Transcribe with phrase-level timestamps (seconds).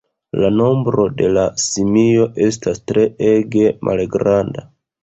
[0.43, 4.71] La nombro de la simio estas treege malgranda.